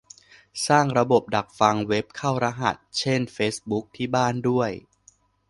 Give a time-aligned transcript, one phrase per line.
[0.67, 4.71] สร้างระบบดักฟังเว็บเข้ารหัส เช่น เฟซบุ๊ก ที่บ้านด้วย